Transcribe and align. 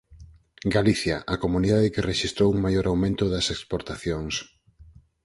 Galicia, 0.75 1.17
a 1.33 1.35
comunidade 1.43 1.91
que 1.93 2.05
rexistrou 2.11 2.47
un 2.51 2.59
maior 2.65 2.85
aumento 2.87 3.23
das 3.33 3.47
exportacións 3.55 4.35